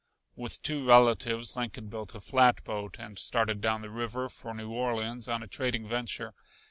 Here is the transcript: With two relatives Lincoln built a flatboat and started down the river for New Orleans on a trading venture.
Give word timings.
With 0.35 0.63
two 0.63 0.83
relatives 0.87 1.55
Lincoln 1.55 1.87
built 1.87 2.15
a 2.15 2.19
flatboat 2.19 2.97
and 2.97 3.19
started 3.19 3.61
down 3.61 3.83
the 3.83 3.91
river 3.91 4.29
for 4.29 4.55
New 4.55 4.71
Orleans 4.71 5.27
on 5.29 5.43
a 5.43 5.47
trading 5.47 5.87
venture. 5.87 6.33